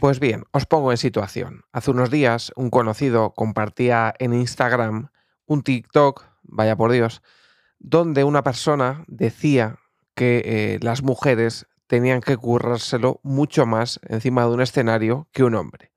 [0.00, 1.66] Pues bien, os pongo en situación.
[1.72, 5.10] Hace unos días un conocido compartía en Instagram
[5.44, 7.20] un TikTok, vaya por Dios,
[7.78, 9.76] donde una persona decía
[10.14, 15.54] que eh, las mujeres tenían que currárselo mucho más encima de un escenario que un
[15.54, 15.92] hombre.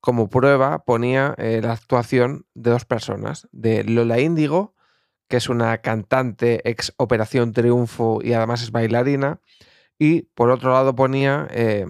[0.00, 4.74] Como prueba ponía eh, la actuación de dos personas, de Lola Índigo,
[5.28, 9.40] que es una cantante ex Operación Triunfo y además es bailarina,
[9.98, 11.84] y por otro lado ponía eh,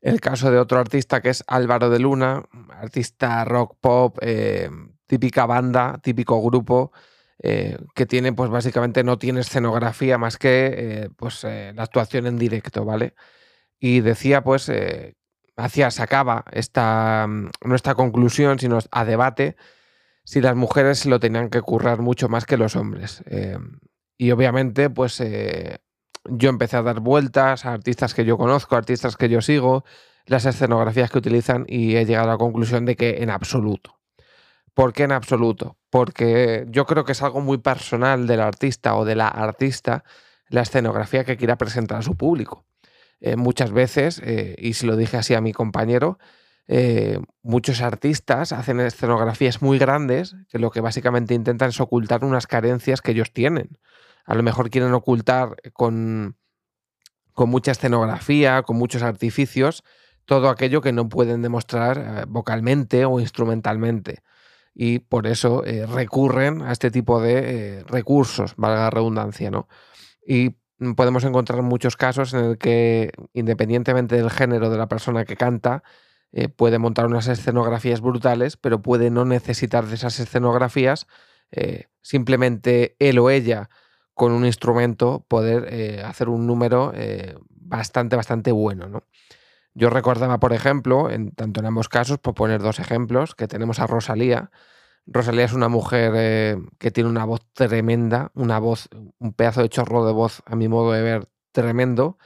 [0.00, 4.70] el caso de otro artista que es Álvaro de Luna, artista rock pop, eh,
[5.06, 6.92] típica banda, típico grupo,
[7.42, 12.38] eh, que tiene, pues básicamente no tiene escenografía más que eh, pues, la actuación en
[12.38, 13.14] directo, ¿vale?
[13.80, 14.70] Y decía, pues,
[15.56, 19.56] hacía, sacaba esta, mm, nuestra conclusión, sino a debate,
[20.24, 23.22] si las mujeres lo tenían que currar mucho más que los hombres.
[24.20, 25.20] y obviamente, pues
[26.24, 29.84] yo empecé a dar vueltas a artistas que yo conozco, artistas que yo sigo,
[30.26, 33.98] las escenografías que utilizan y he llegado a la conclusión de que en absoluto.
[34.74, 35.76] ¿Por qué en absoluto?
[35.90, 40.04] Porque yo creo que es algo muy personal del artista o de la artista
[40.48, 42.64] la escenografía que quiera presentar a su público.
[43.20, 46.18] Eh, muchas veces, eh, y se lo dije así a mi compañero,
[46.68, 52.46] eh, muchos artistas hacen escenografías muy grandes que lo que básicamente intentan es ocultar unas
[52.46, 53.78] carencias que ellos tienen
[54.28, 56.36] a lo mejor quieren ocultar con,
[57.32, 59.84] con mucha escenografía, con muchos artificios,
[60.26, 64.22] todo aquello que no pueden demostrar eh, vocalmente o instrumentalmente.
[64.74, 69.66] Y por eso eh, recurren a este tipo de eh, recursos, valga la redundancia, ¿no?
[70.26, 70.56] Y
[70.94, 75.82] podemos encontrar muchos casos en el que, independientemente del género de la persona que canta,
[76.56, 81.06] puede montar unas escenografías brutales, pero puede no necesitar de esas escenografías,
[82.02, 83.70] simplemente él o ella
[84.18, 88.88] con un instrumento poder eh, hacer un número eh, bastante, bastante bueno.
[88.88, 89.04] ¿no?
[89.74, 93.78] Yo recordaba, por ejemplo, en, tanto en ambos casos, por poner dos ejemplos, que tenemos
[93.78, 94.50] a Rosalía.
[95.06, 98.88] Rosalía es una mujer eh, que tiene una voz tremenda, una voz,
[99.20, 102.18] un pedazo de chorro de voz, a mi modo de ver, tremendo.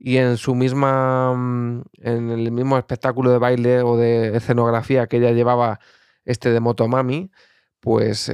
[0.00, 5.18] Y en su misma, mm, en el mismo espectáculo de baile o de escenografía que
[5.18, 5.78] ella llevaba,
[6.24, 7.30] este de Motomami,
[7.78, 8.28] pues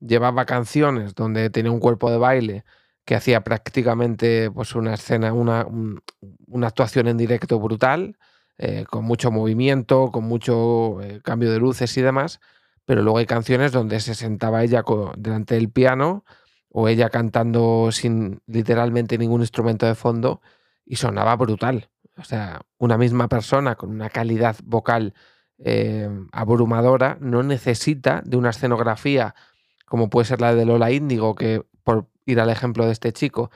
[0.00, 2.64] llevaba canciones donde tenía un cuerpo de baile
[3.04, 5.66] que hacía prácticamente pues, una escena, una,
[6.46, 8.16] una actuación en directo brutal,
[8.58, 12.40] eh, con mucho movimiento, con mucho eh, cambio de luces y demás,
[12.84, 14.84] pero luego hay canciones donde se sentaba ella
[15.16, 16.24] delante del piano
[16.68, 20.40] o ella cantando sin literalmente ningún instrumento de fondo
[20.84, 21.88] y sonaba brutal.
[22.16, 25.14] O sea, una misma persona con una calidad vocal
[25.58, 29.34] eh, abrumadora no necesita de una escenografía
[29.90, 33.50] como puede ser la de Lola Índigo, que por ir al ejemplo de este chico,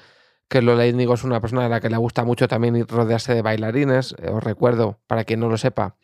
[0.48, 3.40] que Lola Índigo es una persona a la que le gusta mucho también rodearse de
[3.40, 4.16] bailarines.
[4.18, 5.94] Eh, os recuerdo, para quien no lo sepa,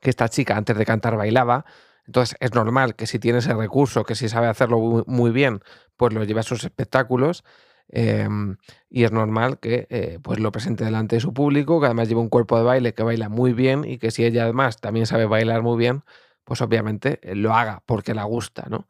[0.00, 1.64] que esta chica antes de cantar bailaba.
[2.06, 5.60] Entonces es normal que si tiene ese recurso, que si sabe hacerlo muy bien,
[5.96, 7.42] pues lo lleve a sus espectáculos.
[7.88, 8.58] Em,
[8.90, 12.20] y es normal que eh, pues lo presente delante de su público, que además lleva
[12.20, 15.24] un cuerpo de baile que baila muy bien y que si ella además también sabe
[15.24, 16.02] bailar muy bien,
[16.44, 18.86] pues obviamente eh, lo haga porque la gusta, ¿no?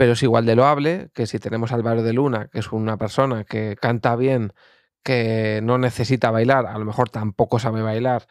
[0.00, 2.96] Pero es igual de loable que si tenemos a Álvaro de Luna, que es una
[2.96, 4.54] persona que canta bien,
[5.02, 8.26] que no necesita bailar, a lo mejor tampoco sabe bailar,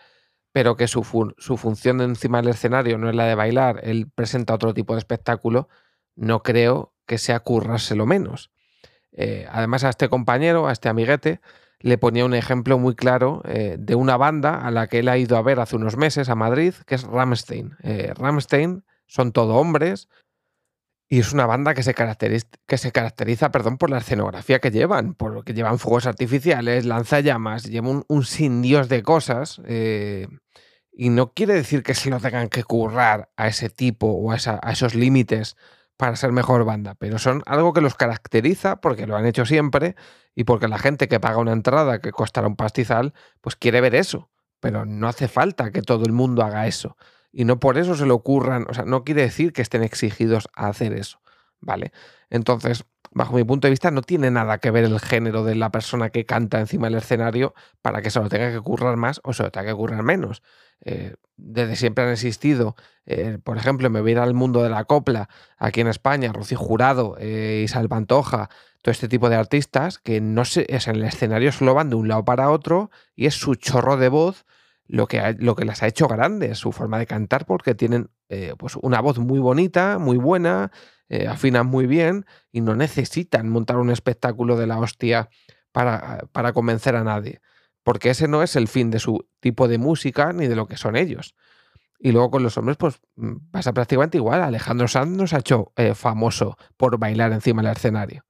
[0.52, 1.04] pero que su,
[1.38, 4.98] su función encima del escenario no es la de bailar, él presenta otro tipo de
[4.98, 5.70] espectáculo,
[6.16, 8.50] no creo que sea currárselo menos.
[9.12, 11.40] Eh, además, a este compañero, a este amiguete,
[11.82, 15.20] le ponía un ejemplo muy claro eh, de una banda a la que él ha
[15.20, 17.76] ido a ver hace unos meses a Madrid, que es Ramstein.
[17.84, 20.10] Eh, Ramstein son todo hombres,
[21.12, 25.56] y es una banda que se caracteriza, que perdón, por la escenografía que llevan, porque
[25.56, 29.60] llevan fuegos artificiales, lanzallamas, llevan un, sin dios de cosas.
[29.66, 30.28] Eh,
[30.92, 34.38] y no quiere decir que se lo tengan que currar a ese tipo o a,
[34.62, 35.58] a esos límites
[35.98, 39.96] para ser mejor banda, pero son algo que los caracteriza porque lo han hecho siempre
[40.36, 43.96] y porque la gente que paga una entrada que costará un pastizal, pues quiere ver
[43.96, 44.30] eso.
[44.60, 46.98] Pero no hace falta que todo el mundo haga eso
[47.32, 50.50] y no por eso se le ocurran, o sea, no quiere decir que estén exigidos
[50.56, 51.22] a hacer eso,
[51.60, 51.92] ¿vale?
[52.30, 55.72] Entonces, bajo mi punto de vista, no tiene nada que ver el género de la
[55.72, 59.34] persona que canta encima del escenario para que se lo tenga que currar más o
[59.34, 60.42] se lo tenga que currar menos.
[60.82, 64.70] Eh, desde siempre han existido, eh, por ejemplo, me voy a ir al mundo de
[64.70, 68.50] la copla, aquí en España, Rocío Jurado, eh, Isabel Pantoja,
[68.82, 71.96] todo este tipo de artistas que no se, es en el escenario solo van de
[71.96, 74.46] un lado para otro y es su chorro de voz
[74.90, 78.56] lo que, lo que las ha hecho grandes, su forma de cantar, porque tienen eh,
[78.58, 80.72] pues una voz muy bonita, muy buena,
[81.10, 85.30] eh, afinan muy bien y no necesitan montar un espectáculo de la hostia
[85.72, 87.40] para, para convencer a nadie.
[87.84, 90.78] porque ese no es el fin de su tipo de música ni de lo que
[90.78, 91.36] son ellos.
[92.00, 94.42] Y luego con los hombres, pues mm, pasa prácticamente igual.
[94.42, 98.26] Alejandro Sanz nos ha hecho eh, famoso por bailar encima del escenario.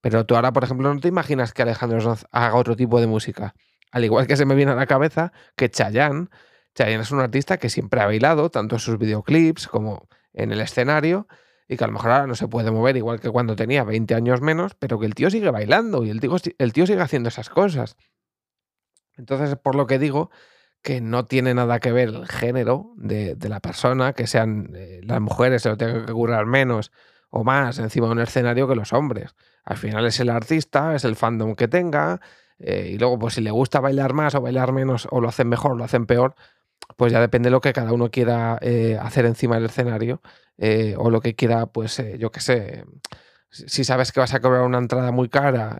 [0.00, 3.06] Pero tú ahora, por ejemplo, no te imaginas que Alejandro Sanz haga otro tipo de
[3.06, 3.54] música.
[3.96, 6.28] Al igual que se me viene a la cabeza que Chayanne,
[6.74, 10.60] Chayanne es un artista que siempre ha bailado, tanto en sus videoclips como en el
[10.60, 11.26] escenario,
[11.66, 14.14] y que a lo mejor ahora no se puede mover igual que cuando tenía 20
[14.14, 17.96] años menos, pero que el tío sigue bailando y el tío, sigue haciendo esas cosas.
[19.16, 20.30] Entonces, por lo que digo,
[20.82, 25.22] que no tiene nada que ver el género de, la persona, que sean eh, las
[25.22, 26.92] mujeres se lo tengan que curar menos
[27.30, 29.34] o más encima de un escenario que los hombres.
[29.64, 32.20] Al final es el artista, es el fandom que tenga,
[32.58, 35.48] eh, y luego pues si le gusta bailar más o bailar menos, o lo hacen
[35.48, 36.34] mejor o lo hacen peor,
[36.96, 40.20] pues ya depende de lo que cada uno quiera eh, hacer encima del escenario,
[40.98, 42.84] o lo que quiera, pues yo qué sé,
[43.50, 45.78] si sabes que vas a cobrar una entrada muy cara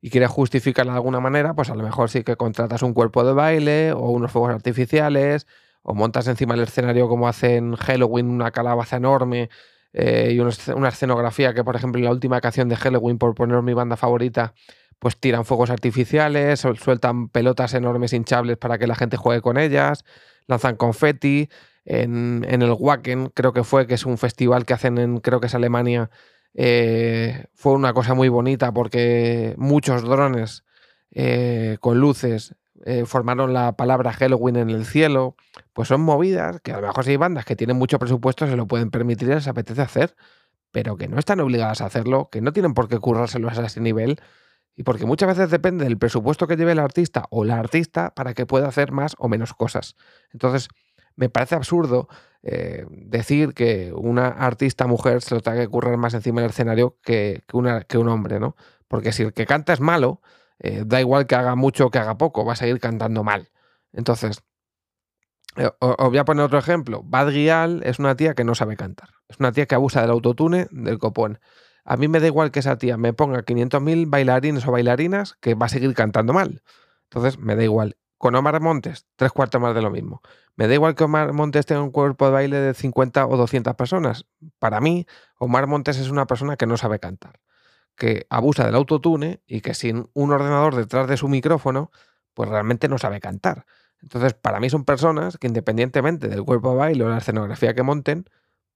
[0.00, 3.24] y quieres justificarla de alguna manera, pues a lo mejor sí que contratas un cuerpo
[3.24, 5.46] de baile o unos fuegos artificiales
[5.82, 9.50] o montas encima del escenario como hacen Halloween una calabaza enorme
[9.92, 13.62] eh, y una escenografía que, por ejemplo, en la última canción de Halloween, por poner
[13.62, 14.52] mi banda favorita,
[14.98, 20.04] pues tiran fuegos artificiales, sueltan pelotas enormes hinchables para que la gente juegue con ellas,
[20.46, 21.48] lanzan confeti.
[21.84, 25.46] En, el Wacken, creo que fue, que es un festival que hacen en, creo que
[25.46, 26.10] es Alemania,
[26.54, 30.64] eh, fue una cosa muy bonita porque muchos drones
[31.12, 35.36] eh, con luces eh, formaron la palabra Halloween en el cielo.
[35.72, 38.56] Pues son movidas que a lo mejor si hay bandas que tienen mucho presupuesto se
[38.56, 40.16] lo pueden permitir y les apetece hacer,
[40.72, 43.80] pero que no están obligadas a hacerlo, que no tienen por qué currárselo a ese
[43.80, 44.20] nivel
[44.76, 48.34] y porque muchas veces depende del presupuesto que lleve el artista o la artista para
[48.34, 49.96] que pueda hacer más o menos cosas.
[50.32, 50.68] Entonces,
[51.16, 52.08] me parece absurdo
[52.42, 56.98] eh, decir que una artista mujer se lo tenga que currar más encima del escenario
[57.02, 58.54] que, un hombre, ¿no?
[58.86, 60.20] Porque si el que canta es malo,
[60.58, 63.48] eh, da igual que haga mucho o que haga poco, va a seguir cantando mal.
[63.92, 64.42] Entonces,
[65.56, 67.02] eh, os voy a poner otro ejemplo.
[67.02, 69.08] Bad Gyal es una tía que no sabe cantar.
[69.28, 71.40] Es una tía que abusa del autotune, del copón.
[71.86, 75.54] A mí me da igual que esa tía me ponga 500.000 bailarines o bailarinas que
[75.54, 76.62] va a seguir cantando mal.
[77.04, 77.96] Entonces, me da igual.
[78.18, 80.20] Con Omar Montes, tres cuartos más de lo mismo.
[80.56, 83.74] Me da igual que Omar Montes tenga un cuerpo de baile de 50 o 200
[83.76, 84.26] personas.
[84.58, 85.06] Para mí,
[85.38, 87.40] Omar Montes es una persona que no sabe cantar,
[87.94, 91.92] que abusa del autotune y que sin un ordenador detrás de su micrófono,
[92.34, 93.64] pues realmente no sabe cantar.
[94.02, 97.82] Entonces, para mí son personas que independientemente del cuerpo de baile o la escenografía que
[97.82, 98.24] monten,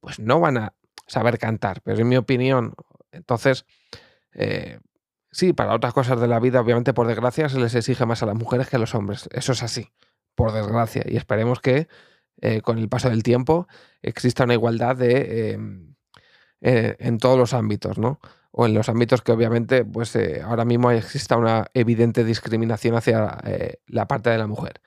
[0.01, 0.75] pues no van a
[1.07, 1.81] saber cantar.
[1.83, 2.75] Pero en mi opinión,
[3.12, 3.67] entonces,
[4.33, 4.81] eh,
[5.31, 8.27] sí, para otras cosas de la vida, obviamente por desgracia, se les exige más a
[8.27, 9.29] las mujeres que a los hombres.
[9.33, 9.91] Eso es así
[10.35, 11.03] por desgracia.
[11.07, 11.89] Y esperemos que
[12.41, 13.69] eh, con el paso del tiempo
[14.03, 15.95] exista una igualdad de, em,
[16.61, 18.21] eh, en todos los ámbitos, ¿no?
[18.53, 23.39] O en los ámbitos que obviamente pues, ahora mismo exista una evidente discriminación hacia
[23.87, 24.81] la parte de la mujer.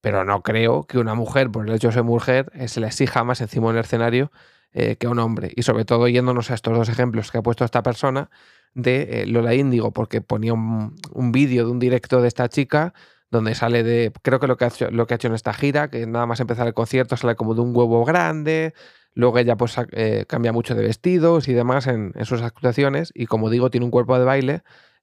[0.00, 3.22] Pero no creo que una mujer, por el hecho de ser mujer, se le exija
[3.24, 4.32] más encima del escenario
[4.72, 5.52] que a un hombre.
[5.56, 8.30] Y sobre todo yéndonos a estos dos ejemplos que ha puesto esta persona
[8.74, 10.94] de Lola Índigo, porque ponía un,
[11.32, 12.94] vídeo de un directo de esta chica
[13.30, 15.52] donde sale de, creo que lo que, ha hecho, lo que ha hecho en esta
[15.52, 18.74] gira, que nada más empezar el concierto sale como de un huevo grande,
[19.14, 23.50] luego ella pues eh, cambia mucho de vestidos y demás en, sus actuaciones y como
[23.50, 24.62] digo tiene un cuerpo de baile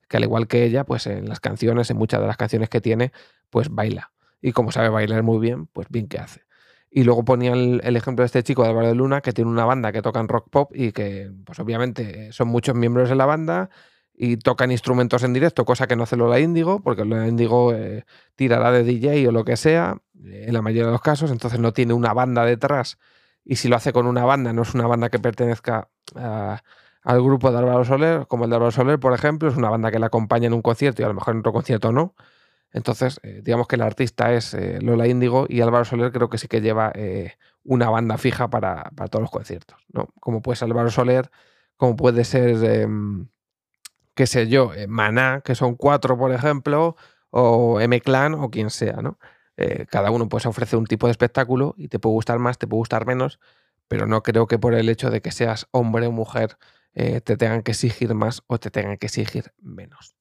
[0.10, 2.82] que al igual que ella pues en las canciones, en muchas de las canciones que
[2.82, 3.12] tiene
[3.50, 6.47] pues baila y como sabe bailar muy bien pues bien que hace.
[6.90, 9.66] Y luego ponía el, ejemplo de este chico de Álvaro de Luna que tiene una
[9.66, 13.26] banda que toca en rock pop y que pues obviamente son muchos miembros de la
[13.26, 13.70] banda
[14.14, 18.04] y tocan instrumentos en directo, cosa que no hace Lola Índigo, porque Lola Índigo eh,
[18.36, 21.72] tirará de DJ o lo que sea, en la mayoría de los casos, entonces no
[21.72, 22.98] tiene una banda detrás.
[23.46, 27.52] Y si lo hace con una banda, no es una banda que pertenezca al grupo
[27.52, 30.08] de Álvaro Soler, como el de Álvaro Soler, por ejemplo, es una banda que le
[30.08, 32.16] acompaña en un concierto y a lo mejor en otro concierto no.
[32.72, 36.38] Entonces, eh, digamos que el artista es eh, Lola Índigo y Álvaro Soler creo que
[36.38, 36.94] sí que lleva
[37.64, 40.10] una banda fija para, para, todos los conciertos, ¿no?
[40.20, 41.32] Como puede ser Álvaro Soler,
[41.78, 43.28] como puede ser em,
[44.18, 46.98] qué sé yo, eh, Maná, que son cuatro, por ejemplo,
[47.30, 49.20] o M-Clan o quien sea, ¿no?
[49.58, 52.68] Eh, cada uno pues ofrece un tipo de espectáculo y te puede gustar más, te
[52.68, 53.40] puede gustar menos,
[53.88, 56.58] pero no creo que por el hecho de que seas hombre o mujer
[56.94, 60.16] eh, te tengan que exigir más o te tengan que exigir menos.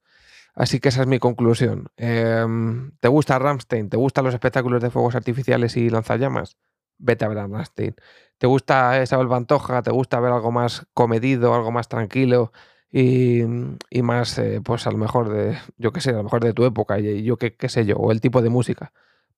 [0.56, 1.88] Así que esa es mi conclusión.
[1.96, 3.88] Em, ¿Te gusta Ramstein?
[3.90, 6.56] ¿Te gustan los espectáculos de fuegos artificiales y lanzallamas?
[6.98, 7.94] Vete a ver a Ramstein.
[8.38, 9.82] ¿Te gusta Isabel Bantoja?
[9.82, 12.52] ¿Te gusta ver algo más comedido, algo más tranquilo?
[12.90, 16.54] y, más, eh, pues a lo mejor de, yo qué sé, a lo mejor de
[16.54, 18.92] tu época y yo qué, qué sé yo, o el tipo de música,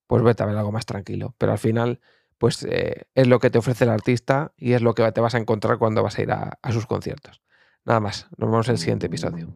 [0.06, 1.34] pues vete a ver algo más tranquilo.
[1.38, 2.00] Pero al final,
[2.38, 5.34] pues eh, es lo que te ofrece el artista y es lo que te vas
[5.34, 7.42] a encontrar cuando vas a ir a, a sus conciertos.
[7.84, 9.48] Nada más, nos vemos en el siguiente episodio.